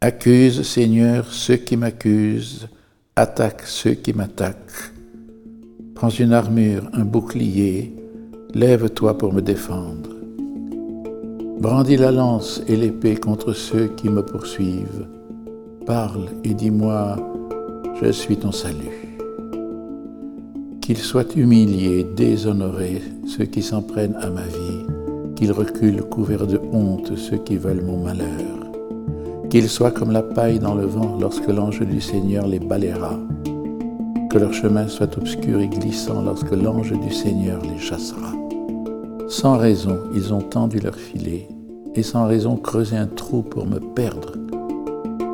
[0.00, 2.68] Accuse, Seigneur, ceux qui m'accusent,
[3.16, 4.92] attaque ceux qui m'attaquent.
[5.96, 7.96] Prends une armure, un bouclier,
[8.54, 10.10] lève-toi pour me défendre.
[11.58, 15.08] Brandis la lance et l'épée contre ceux qui me poursuivent.
[15.84, 17.16] Parle et dis-moi,
[18.00, 19.16] je suis ton salut.
[20.80, 24.86] Qu'ils soient humiliés, déshonorés ceux qui s'en prennent à ma vie,
[25.34, 28.57] qu'ils reculent couverts de honte ceux qui veulent mon malheur.
[29.50, 33.18] Qu'ils soient comme la paille dans le vent lorsque l'ange du Seigneur les balayera.
[34.28, 38.34] Que leur chemin soit obscur et glissant lorsque l'ange du Seigneur les chassera.
[39.26, 41.48] Sans raison, ils ont tendu leur filet,
[41.94, 44.32] et sans raison creusé un trou pour me perdre.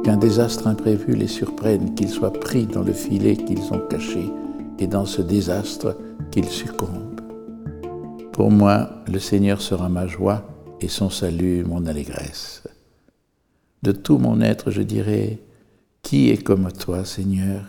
[0.05, 4.31] Qu'un désastre imprévu les surprenne, qu'ils soient pris dans le filet qu'ils ont caché,
[4.79, 5.97] et dans ce désastre
[6.31, 7.21] qu'ils succombent.
[8.33, 10.43] Pour moi, le Seigneur sera ma joie,
[10.81, 12.63] et son salut mon allégresse.
[13.85, 15.41] De tout mon être, je dirais,
[16.01, 17.67] qui est comme toi, Seigneur,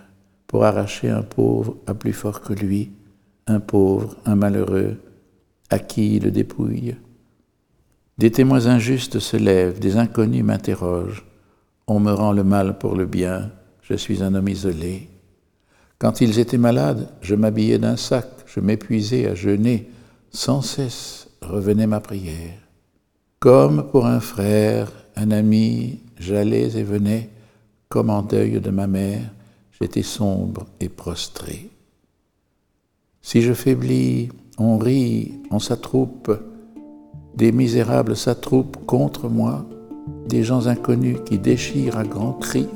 [0.48, 2.94] pour arracher un pauvre à plus fort que lui,
[3.48, 4.96] un pauvre, un malheureux,
[5.70, 6.96] à qui il le dépouille
[8.18, 11.26] Des témoins injustes se lèvent, des inconnus m'interrogent.
[11.86, 15.10] On me rend le mal pour le bien, je suis un homme isolé.
[16.00, 19.92] Quand ils étaient malades, je m'habillais d'un sac, je m'épuisais à jeûner,
[20.30, 22.58] sans cesse revenait ma prière.
[23.40, 27.30] Comme pour un frère, un ami, j'allais et venais,
[27.90, 29.32] comme en deuil de ma mère,
[29.80, 31.70] j'étais sombre et prostré.
[33.22, 36.32] Si je faiblis, on rit, on s'attroupe,
[37.36, 39.66] des misérables s'attroupent contre moi,
[40.28, 42.70] des gens inconnus qui déchirent à grands cris.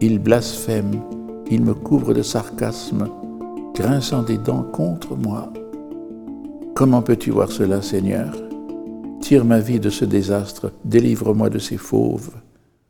[0.00, 1.02] Ils blasphèment,
[1.50, 3.08] ils me couvrent de sarcasme,
[3.74, 5.52] grinçant des dents contre moi.
[6.74, 8.47] Comment peux-tu voir cela, Seigneur?
[9.28, 12.30] Tire ma vie de ce désastre, délivre-moi de ces fauves.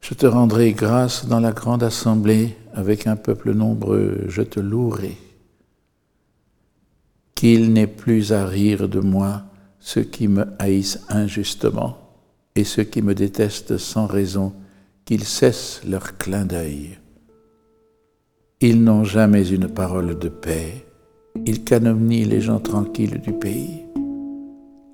[0.00, 5.17] Je te rendrai grâce dans la grande assemblée, avec un peuple nombreux, je te louerai.
[7.34, 9.42] Qu'il n'ait plus à rire de moi
[9.80, 11.98] ceux qui me haïssent injustement
[12.55, 14.52] et ceux qui me détestent sans raison,
[15.05, 16.98] qu'ils cessent leur clin d'œil.
[18.61, 20.86] Ils n'ont jamais une parole de paix,
[21.45, 23.89] ils calomnient les gens tranquilles du pays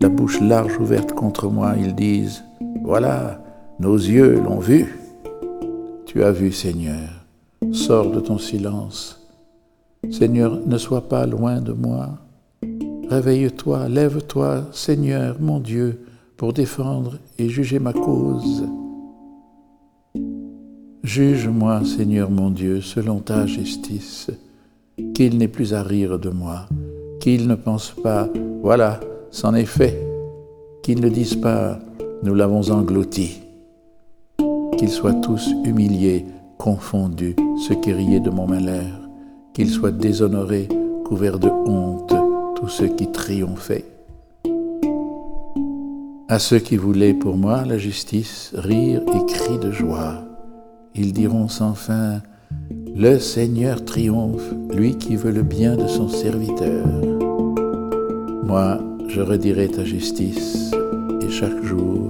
[0.00, 2.44] la bouche large ouverte contre moi, ils disent,
[2.82, 3.40] Voilà,
[3.78, 4.98] nos yeux l'ont vu.
[6.06, 7.08] Tu as vu, Seigneur,
[7.72, 9.20] sors de ton silence.
[10.10, 12.18] Seigneur, ne sois pas loin de moi.
[13.08, 16.00] Réveille-toi, lève-toi, Seigneur, mon Dieu,
[16.36, 18.64] pour défendre et juger ma cause.
[21.02, 24.30] Juge-moi, Seigneur mon Dieu, selon ta justice,
[25.14, 26.66] qu'il n'ait plus à rire de moi,
[27.20, 28.28] qu'il ne pense pas,
[28.62, 29.00] voilà,
[29.34, 30.00] c'en est fait,
[30.84, 31.80] qu'ils ne disent pas
[32.22, 33.42] nous l'avons englouti,
[34.78, 36.24] qu'ils soient tous humiliés,
[36.56, 37.34] confondus,
[37.66, 39.08] ceux qui riaient de mon malheur,
[39.52, 40.68] qu'ils soient déshonorés,
[41.04, 42.14] couverts de honte,
[42.54, 43.84] tous ceux qui triomphaient.
[46.28, 50.22] À ceux qui voulaient pour moi la justice, rire et cris de joie,
[50.94, 52.22] ils diront sans fin,
[52.94, 56.86] Le Seigneur triomphe, lui qui veut le bien de son serviteur.
[58.44, 58.78] Moi,
[59.08, 60.72] je redirai ta justice
[61.22, 62.08] et chaque jour